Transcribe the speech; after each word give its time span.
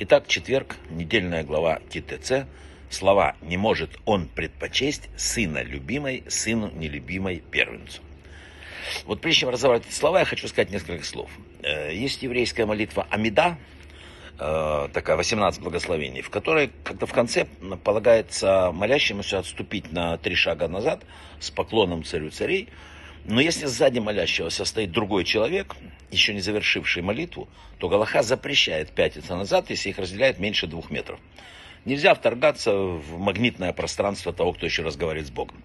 Итак, 0.00 0.28
четверг, 0.28 0.76
недельная 0.90 1.42
глава 1.42 1.80
ТТЦ. 1.90 2.46
Слова 2.88 3.34
«не 3.42 3.56
может 3.56 3.98
он 4.04 4.28
предпочесть 4.28 5.08
сына 5.16 5.60
любимой, 5.64 6.22
сыну 6.28 6.70
нелюбимой 6.70 7.42
первенцу». 7.50 8.00
Вот 9.06 9.20
прежде 9.20 9.40
чем 9.40 9.48
разобрать 9.48 9.84
эти 9.84 9.92
слова, 9.92 10.20
я 10.20 10.24
хочу 10.24 10.46
сказать 10.46 10.70
несколько 10.70 11.04
слов. 11.04 11.28
Э, 11.64 11.92
есть 11.92 12.22
еврейская 12.22 12.64
молитва 12.64 13.08
Амида, 13.10 13.58
э, 14.38 14.88
такая 14.92 15.16
18 15.16 15.60
благословений, 15.62 16.22
в 16.22 16.30
которой 16.30 16.70
как-то 16.84 17.06
в 17.06 17.12
конце 17.12 17.46
полагается 17.82 18.70
молящемуся 18.70 19.40
отступить 19.40 19.90
на 19.90 20.16
три 20.16 20.36
шага 20.36 20.68
назад 20.68 21.02
с 21.40 21.50
поклоном 21.50 22.04
царю 22.04 22.30
царей. 22.30 22.68
Но 23.28 23.42
если 23.42 23.66
сзади 23.66 23.98
молящегося 23.98 24.64
стоит 24.64 24.90
другой 24.90 25.22
человек, 25.22 25.76
еще 26.10 26.32
не 26.32 26.40
завершивший 26.40 27.02
молитву, 27.02 27.46
то 27.76 27.90
Галаха 27.90 28.22
запрещает 28.22 28.90
пятиться 28.90 29.36
назад, 29.36 29.68
если 29.68 29.90
их 29.90 29.98
разделяет 29.98 30.38
меньше 30.38 30.66
двух 30.66 30.90
метров. 30.90 31.20
Нельзя 31.84 32.14
вторгаться 32.14 32.72
в 32.72 33.18
магнитное 33.18 33.74
пространство 33.74 34.32
того, 34.32 34.54
кто 34.54 34.64
еще 34.64 34.82
разговаривает 34.82 35.28
с 35.28 35.30
Богом. 35.30 35.62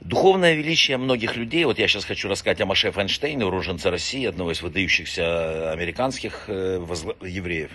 Духовное 0.00 0.52
величие 0.54 0.98
многих 0.98 1.36
людей, 1.36 1.64
вот 1.64 1.78
я 1.78 1.88
сейчас 1.88 2.04
хочу 2.04 2.28
рассказать 2.28 2.60
о 2.60 2.66
Маше 2.66 2.90
Файнштейне, 2.90 3.46
уроженце 3.46 3.90
России, 3.90 4.26
одного 4.26 4.52
из 4.52 4.60
выдающихся 4.60 5.72
американских 5.72 6.44
э, 6.48 6.84
евреев, 7.22 7.70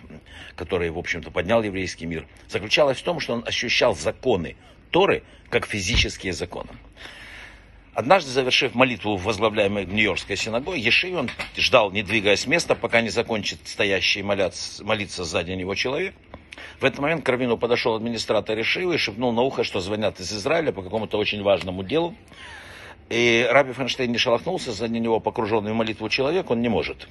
который, 0.56 0.92
в 0.92 1.00
общем-то, 1.00 1.32
поднял 1.32 1.64
еврейский 1.64 2.06
мир, 2.06 2.28
заключалось 2.48 3.00
в 3.00 3.04
том, 3.04 3.20
что 3.20 3.34
он 3.34 3.44
ощущал 3.46 3.96
законы 3.96 4.56
Торы 4.92 5.24
как 5.50 5.66
физические 5.66 6.34
законы. 6.34 6.70
Однажды, 7.96 8.30
завершив 8.30 8.76
молитву 8.76 9.18
в 9.18 9.24
возглавляемой 9.24 9.86
Нью-Йоркской 9.86 10.36
синагоге, 10.36 10.80
Еши, 10.80 11.16
он 11.16 11.30
ждал, 11.58 11.92
не 11.92 12.04
двигаясь 12.04 12.42
с 12.42 12.48
места, 12.48 12.76
пока 12.76 13.02
не 13.02 13.10
закончит 13.10 13.60
стоящий 13.66 14.22
молиться, 14.22 14.84
молиться 14.84 15.24
сзади 15.24 15.52
него 15.52 15.74
человек– 15.74 16.14
в 16.80 16.86
этот 16.86 17.00
момент 17.00 17.24
к 17.24 17.30
Равину 17.30 17.58
подошел 17.58 17.96
администратор 17.96 18.58
Решива 18.58 18.94
и 18.94 18.98
шепнул 18.98 19.32
на 19.32 19.42
ухо, 19.42 19.64
что 19.64 19.80
звонят 19.80 20.20
из 20.20 20.32
Израиля 20.34 20.72
по 20.72 20.82
какому-то 20.82 21.18
очень 21.18 21.42
важному 21.42 21.84
делу. 21.84 22.16
И 23.10 23.48
Раби 23.50 23.74
Фенштейн 23.74 24.12
не 24.12 24.18
шелохнулся, 24.18 24.72
за 24.72 24.88
него 24.88 25.20
погруженный 25.20 25.72
в 25.72 25.76
молитву 25.76 26.10
человек, 26.10 26.50
он 26.50 26.62
не 26.62 26.70
может. 26.70 27.08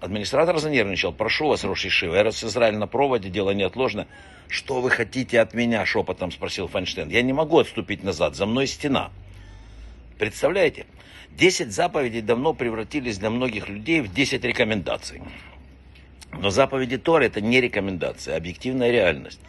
Администратор 0.00 0.58
занервничал. 0.58 1.12
Прошу 1.12 1.48
вас, 1.48 1.64
Рош 1.64 1.84
Ишива, 1.84 2.14
я 2.14 2.22
раз 2.22 2.42
Израиль 2.44 2.76
на 2.76 2.86
проводе, 2.86 3.30
дело 3.30 3.50
неотложно. 3.50 4.06
Что 4.48 4.80
вы 4.80 4.90
хотите 4.90 5.40
от 5.40 5.54
меня, 5.54 5.84
шепотом 5.84 6.30
спросил 6.30 6.68
Файнштейн. 6.68 7.08
Я 7.08 7.22
не 7.22 7.32
могу 7.32 7.58
отступить 7.58 8.02
назад, 8.02 8.34
за 8.34 8.46
мной 8.46 8.66
стена. 8.66 9.10
Представляете? 10.20 10.84
Десять 11.30 11.72
заповедей 11.72 12.20
давно 12.20 12.52
превратились 12.52 13.16
для 13.16 13.30
многих 13.30 13.70
людей 13.70 14.02
в 14.02 14.12
десять 14.12 14.44
рекомендаций. 14.44 15.22
Но 16.38 16.50
заповеди 16.50 16.98
Торы 16.98 17.24
это 17.24 17.40
не 17.40 17.58
рекомендация, 17.58 18.34
а 18.34 18.36
объективная 18.36 18.90
реальность. 18.90 19.40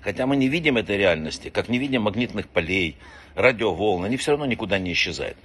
Хотя 0.00 0.26
мы 0.26 0.36
не 0.36 0.48
видим 0.48 0.78
этой 0.78 0.96
реальности, 0.96 1.50
как 1.50 1.68
не 1.68 1.76
видим 1.78 2.04
магнитных 2.04 2.48
полей, 2.48 2.96
радиоволн, 3.34 4.04
они 4.06 4.16
все 4.16 4.30
равно 4.30 4.46
никуда 4.46 4.78
не 4.78 4.94
исчезают. 4.94 5.36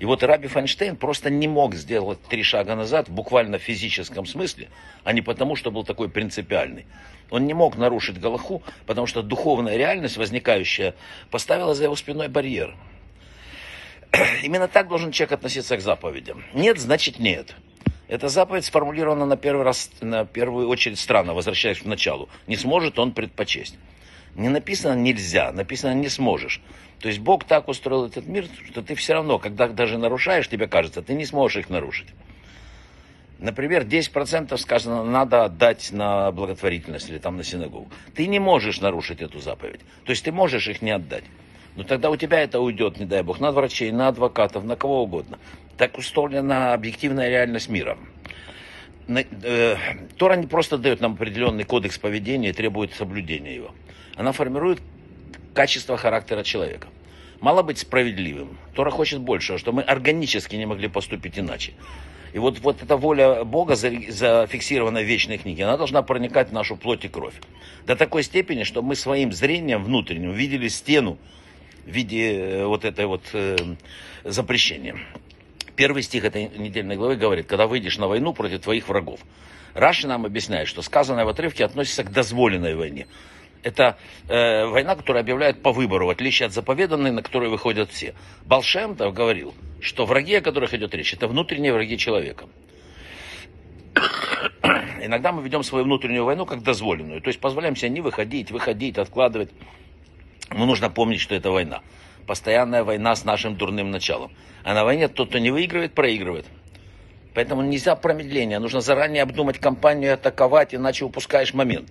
И 0.00 0.04
вот 0.04 0.24
Раби 0.24 0.48
Файнштейн 0.48 0.96
просто 0.96 1.30
не 1.30 1.46
мог 1.46 1.76
сделать 1.76 2.20
три 2.24 2.42
шага 2.42 2.74
назад, 2.74 3.08
буквально 3.08 3.60
в 3.60 3.62
физическом 3.62 4.26
смысле, 4.26 4.68
а 5.04 5.12
не 5.12 5.22
потому, 5.22 5.54
что 5.54 5.70
был 5.70 5.84
такой 5.84 6.08
принципиальный. 6.08 6.86
Он 7.30 7.46
не 7.46 7.54
мог 7.54 7.76
нарушить 7.76 8.18
Галаху, 8.18 8.64
потому 8.86 9.06
что 9.06 9.22
духовная 9.22 9.76
реальность, 9.76 10.16
возникающая, 10.16 10.96
поставила 11.30 11.72
за 11.76 11.84
его 11.84 11.94
спиной 11.94 12.26
барьер. 12.26 12.74
Именно 14.42 14.68
так 14.68 14.88
должен 14.88 15.12
человек 15.12 15.32
относиться 15.32 15.76
к 15.76 15.80
заповедям. 15.80 16.44
Нет, 16.52 16.78
значит 16.78 17.18
нет. 17.18 17.54
Эта 18.08 18.28
заповедь 18.28 18.64
сформулирована 18.64 19.26
на 19.26 19.36
первый 19.36 19.64
раз, 19.64 19.90
на 20.00 20.24
первую 20.24 20.68
очередь 20.68 20.98
странно, 20.98 21.34
возвращаясь 21.34 21.78
к 21.78 21.84
началу. 21.84 22.28
Не 22.46 22.56
сможет 22.56 22.98
он 22.98 23.12
предпочесть. 23.12 23.76
Не 24.34 24.48
написано 24.48 24.94
нельзя, 24.94 25.52
написано 25.52 25.94
не 25.94 26.08
сможешь. 26.08 26.60
То 27.00 27.08
есть 27.08 27.20
Бог 27.20 27.44
так 27.44 27.68
устроил 27.68 28.06
этот 28.06 28.26
мир, 28.26 28.46
что 28.66 28.82
ты 28.82 28.94
все 28.94 29.14
равно, 29.14 29.38
когда 29.38 29.68
даже 29.68 29.96
нарушаешь, 29.96 30.48
тебе 30.48 30.66
кажется, 30.66 31.02
ты 31.02 31.14
не 31.14 31.24
сможешь 31.24 31.58
их 31.58 31.70
нарушить. 31.70 32.08
Например, 33.38 33.82
10% 33.82 34.56
сказано, 34.58 35.04
надо 35.04 35.44
отдать 35.44 35.90
на 35.92 36.30
благотворительность 36.30 37.10
или 37.10 37.18
там 37.18 37.36
на 37.36 37.44
синагогу. 37.44 37.88
Ты 38.14 38.26
не 38.26 38.38
можешь 38.38 38.80
нарушить 38.80 39.22
эту 39.22 39.40
заповедь. 39.40 39.80
То 40.04 40.10
есть 40.10 40.24
ты 40.24 40.32
можешь 40.32 40.68
их 40.68 40.82
не 40.82 40.90
отдать. 40.90 41.24
Но 41.76 41.82
тогда 41.82 42.10
у 42.10 42.16
тебя 42.16 42.40
это 42.40 42.60
уйдет, 42.60 42.98
не 42.98 43.06
дай 43.06 43.22
бог, 43.22 43.40
на 43.40 43.50
врачей, 43.50 43.90
на 43.90 44.08
адвокатов, 44.08 44.64
на 44.64 44.76
кого 44.76 45.02
угодно. 45.02 45.38
Так 45.76 45.98
устроена 45.98 46.72
объективная 46.72 47.28
реальность 47.28 47.68
мира. 47.68 47.98
Э, 49.08 49.76
Тора 50.16 50.36
не 50.36 50.46
просто 50.46 50.78
дает 50.78 51.00
нам 51.00 51.14
определенный 51.14 51.64
кодекс 51.64 51.98
поведения 51.98 52.50
и 52.50 52.52
требует 52.52 52.94
соблюдения 52.94 53.54
его. 53.54 53.74
Она 54.16 54.32
формирует 54.32 54.80
качество 55.52 55.96
характера 55.96 56.42
человека. 56.42 56.88
Мало 57.40 57.62
быть 57.62 57.78
справедливым. 57.78 58.56
Тора 58.74 58.90
хочет 58.90 59.20
большего, 59.20 59.58
что 59.58 59.72
мы 59.72 59.82
органически 59.82 60.56
не 60.56 60.66
могли 60.66 60.88
поступить 60.88 61.38
иначе. 61.38 61.72
И 62.32 62.38
вот, 62.38 62.58
вот 62.60 62.82
эта 62.82 62.96
воля 62.96 63.44
Бога, 63.44 63.76
зафиксированная 63.76 65.02
в 65.02 65.06
вечной 65.06 65.38
книге, 65.38 65.64
она 65.64 65.76
должна 65.76 66.02
проникать 66.02 66.48
в 66.48 66.52
нашу 66.52 66.76
плоть 66.76 67.04
и 67.04 67.08
кровь. 67.08 67.34
До 67.86 67.96
такой 67.96 68.22
степени, 68.22 68.64
что 68.64 68.82
мы 68.82 68.96
своим 68.96 69.32
зрением 69.32 69.84
внутренним 69.84 70.32
видели 70.32 70.68
стену 70.68 71.18
в 71.84 71.90
виде 71.90 72.34
э, 72.34 72.66
вот 72.66 72.84
этой 72.84 73.06
вот 73.06 73.22
э, 73.32 73.56
запрещения. 74.24 74.96
Первый 75.76 76.02
стих 76.02 76.24
этой 76.24 76.48
недельной 76.48 76.96
главы 76.96 77.16
говорит, 77.16 77.46
когда 77.46 77.66
выйдешь 77.66 77.98
на 77.98 78.06
войну 78.06 78.32
против 78.32 78.60
твоих 78.60 78.88
врагов. 78.88 79.20
Раши 79.74 80.06
нам 80.06 80.24
объясняет, 80.24 80.68
что 80.68 80.82
сказанное 80.82 81.24
в 81.24 81.28
отрывке 81.28 81.64
относится 81.64 82.04
к 82.04 82.12
дозволенной 82.12 82.76
войне. 82.76 83.06
Это 83.64 83.96
э, 84.28 84.66
война, 84.66 84.94
которая 84.94 85.22
объявляет 85.22 85.62
по 85.62 85.72
выбору, 85.72 86.06
в 86.06 86.10
отличие 86.10 86.46
от 86.46 86.52
заповеданной, 86.52 87.10
на 87.10 87.22
которую 87.22 87.50
выходят 87.50 87.90
все. 87.90 88.14
Балшемтов 88.44 89.14
говорил, 89.14 89.54
что 89.80 90.04
враги, 90.04 90.34
о 90.34 90.42
которых 90.42 90.74
идет 90.74 90.94
речь, 90.94 91.14
это 91.14 91.26
внутренние 91.26 91.72
враги 91.72 91.96
человека. 91.98 92.46
Иногда 95.02 95.32
мы 95.32 95.42
ведем 95.42 95.62
свою 95.62 95.84
внутреннюю 95.84 96.24
войну 96.24 96.46
как 96.46 96.62
дозволенную. 96.62 97.20
То 97.20 97.28
есть 97.28 97.40
позволяем 97.40 97.74
себе 97.74 97.90
не 97.90 98.00
выходить, 98.00 98.50
выходить, 98.50 98.98
откладывать. 98.98 99.50
Но 100.54 100.66
нужно 100.66 100.88
помнить, 100.88 101.20
что 101.20 101.34
это 101.34 101.50
война. 101.50 101.82
Постоянная 102.26 102.84
война 102.84 103.14
с 103.16 103.24
нашим 103.24 103.56
дурным 103.56 103.90
началом. 103.90 104.32
А 104.62 104.72
на 104.72 104.84
войне 104.84 105.08
тот, 105.08 105.28
кто 105.28 105.38
не 105.38 105.50
выигрывает, 105.50 105.94
проигрывает. 105.94 106.46
Поэтому 107.34 107.62
нельзя 107.62 107.96
промедление. 107.96 108.60
Нужно 108.60 108.80
заранее 108.80 109.24
обдумать 109.24 109.58
кампанию 109.58 110.10
и 110.10 110.14
атаковать, 110.14 110.74
иначе 110.74 111.04
упускаешь 111.04 111.52
момент. 111.52 111.90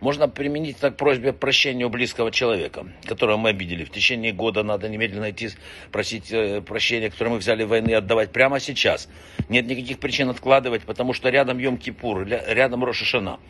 Можно 0.00 0.28
применить 0.28 0.78
так 0.78 0.96
просьбе 0.96 1.32
прощения 1.32 1.84
у 1.84 1.90
близкого 1.90 2.30
человека, 2.30 2.86
которого 3.04 3.36
мы 3.36 3.50
обидели. 3.50 3.84
В 3.84 3.90
течение 3.90 4.32
года 4.32 4.62
надо 4.62 4.88
немедленно 4.88 5.30
идти 5.30 5.50
просить 5.90 6.32
э, 6.32 6.62
прощения, 6.62 7.10
которое 7.10 7.32
мы 7.32 7.38
взяли 7.38 7.64
войны, 7.64 7.92
отдавать 7.92 8.30
прямо 8.30 8.60
сейчас. 8.60 9.08
Нет 9.48 9.66
никаких 9.66 9.98
причин 9.98 10.30
откладывать, 10.30 10.82
потому 10.84 11.12
что 11.12 11.28
рядом 11.30 11.58
Йом-Кипур, 11.58 12.24
рядом 12.54 12.84
Рошашана. 12.84 13.40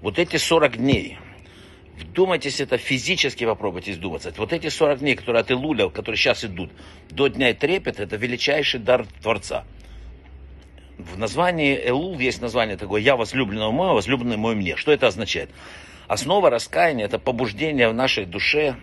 Вот 0.00 0.18
эти 0.18 0.38
40 0.38 0.78
дней, 0.78 1.18
Вдумайтесь, 1.98 2.60
это 2.60 2.78
физически 2.78 3.44
попробуйте 3.44 3.92
вдуматься. 3.92 4.32
Вот 4.36 4.52
эти 4.52 4.68
40 4.68 5.00
дней, 5.00 5.16
которые 5.16 5.40
от 5.40 5.50
Илуля, 5.50 5.88
которые 5.88 6.16
сейчас 6.16 6.44
идут, 6.44 6.70
до 7.10 7.26
Дня 7.26 7.52
Трепет, 7.54 7.98
это 7.98 8.16
величайший 8.16 8.78
дар 8.78 9.06
Творца. 9.20 9.64
В 10.96 11.18
названии 11.18 11.76
Элул 11.76 12.18
есть 12.18 12.40
название 12.40 12.76
такое 12.76 13.00
«Я 13.00 13.16
возлюбленного 13.16 13.72
мой, 13.72 13.94
возлюбленный 13.94 14.36
мой 14.36 14.54
мне». 14.54 14.76
Что 14.76 14.92
это 14.92 15.08
означает? 15.08 15.50
Основа 16.06 16.50
раскаяния– 16.50 17.04
это 17.06 17.18
побуждение 17.18 17.88
в 17.88 17.94
нашей 17.94 18.26
душе 18.26 18.76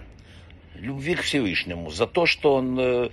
любви 0.76 1.16
к 1.16 1.22
Всевышнему, 1.22 1.90
за 1.90 2.08
то, 2.08 2.26
что 2.26 2.56
он 2.56 2.78
э, 2.80 3.10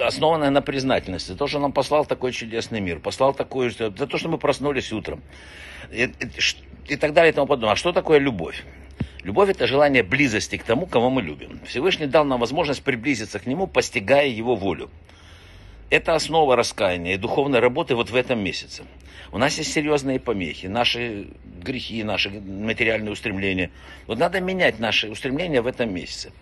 основанное 0.00 0.50
на 0.50 0.62
признательности, 0.62 1.28
за 1.28 1.36
то, 1.36 1.46
что 1.46 1.58
он 1.58 1.62
нам 1.62 1.72
послал 1.72 2.04
такой 2.04 2.32
чудесный 2.32 2.80
мир, 2.80 2.98
послал 2.98 3.34
такой, 3.34 3.70
за 3.70 3.90
то, 3.90 4.18
что 4.18 4.28
мы 4.28 4.38
проснулись 4.38 4.92
утром 4.92 5.22
и, 5.92 6.04
и, 6.04 6.92
и 6.92 6.96
так 6.96 7.12
далее 7.12 7.32
и 7.32 7.34
тому 7.34 7.46
подобное. 7.46 7.72
А 7.72 7.76
что 7.76 7.92
такое 7.92 8.18
любовь? 8.18 8.64
Любовь– 9.24 9.50
это 9.50 9.66
желание 9.66 10.02
близости 10.02 10.56
к 10.56 10.64
тому, 10.64 10.86
кого 10.86 11.08
мы 11.08 11.22
любим. 11.22 11.60
Всевышний 11.66 12.06
дал 12.06 12.24
нам 12.24 12.40
возможность 12.40 12.82
приблизиться 12.82 13.38
к 13.38 13.46
Нему, 13.46 13.66
постигая 13.66 14.26
Его 14.26 14.56
волю. 14.56 14.90
Это 15.90 16.14
основа 16.14 16.56
раскаяния 16.56 17.14
и 17.14 17.18
духовной 17.18 17.60
работы 17.60 17.94
вот 17.94 18.10
в 18.10 18.16
этом 18.16 18.42
месяце. 18.42 18.84
У 19.30 19.38
нас 19.38 19.58
есть 19.58 19.72
серьезные 19.72 20.18
помехи, 20.18 20.66
наши 20.66 21.28
грехи, 21.62 22.02
наши 22.02 22.30
материальные 22.30 23.12
устремления. 23.12 23.70
Вот 24.06 24.18
надо 24.18 24.40
менять 24.40 24.78
наши 24.78 25.08
устремления 25.08 25.62
в 25.62 25.66
этом 25.66 25.92
месяце. 25.94 26.32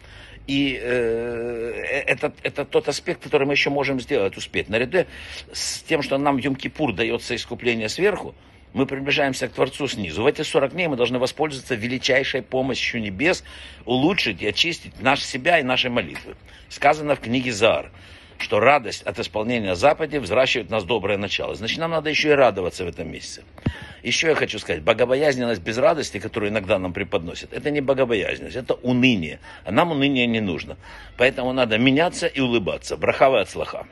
И 0.47 0.79
э, 0.81 2.05
это, 2.07 2.33
это 2.43 2.65
тот 2.65 2.89
аспект, 2.89 3.23
который 3.23 3.47
мы 3.47 3.53
еще 3.53 3.71
можем 3.71 4.01
сделать, 4.01 4.37
успеть. 4.37 4.69
Наряду 4.69 5.05
с 5.53 5.83
тем, 5.83 6.03
что 6.03 6.17
нам 6.17 6.39
в 6.39 6.41
Йом-Кипур 6.41 6.93
дается 6.93 7.37
искупление 7.37 7.89
сверху, 7.89 8.35
мы 8.73 8.87
приближаемся 8.87 9.49
к 9.49 9.53
Творцу 9.53 9.89
снизу. 9.89 10.23
В 10.23 10.27
эти 10.27 10.43
40 10.43 10.73
дней 10.73 10.89
мы 10.89 10.97
должны 10.97 11.19
воспользоваться 11.19 11.75
величайшей 11.75 12.43
помощью 12.43 13.01
небес, 13.01 13.45
улучшить 13.85 14.43
и 14.43 14.49
очистить 14.49 15.01
наш 15.01 15.23
себя 15.25 15.59
и 15.59 15.63
наши 15.63 15.91
молитвы. 15.91 16.37
Сказано 16.69 17.17
в 17.17 17.21
книге 17.21 17.53
Заар, 17.53 17.91
что 18.39 18.61
радость 18.61 19.03
от 19.03 19.19
исполнения 19.19 19.75
заповедей 19.75 20.19
взращивает 20.19 20.71
в 20.71 20.87
доброе 20.87 21.19
начало. 21.19 21.55
Значит, 21.55 21.79
нам 21.79 21.91
надо 21.91 22.11
еще 22.11 22.31
и 22.31 22.33
радоваться 22.33 22.85
в 22.85 22.89
этом 22.89 23.11
месяце. 23.11 23.43
Еще 24.03 24.29
я 24.29 24.35
хочу 24.35 24.59
сказать, 24.59 24.83
богобоязненность 24.83 25.61
без 25.61 25.77
радости, 25.77 26.19
которую 26.19 26.51
иногда 26.51 26.79
нам 26.79 26.93
преподносят, 26.93 27.53
это 27.53 27.71
не 27.71 27.81
богобоязненность, 27.81 28.57
это 28.57 28.75
уныние. 28.75 29.41
А 29.65 29.73
нам 29.73 29.91
уныние 29.93 30.27
не 30.27 30.41
нужно. 30.41 30.79
Поэтому 31.19 31.53
надо 31.53 31.77
меняться 31.77 32.27
и 32.27 32.41
улыбаться. 32.41 32.97
Брахава 32.97 33.41
от 33.41 33.51
слаха. 33.51 33.87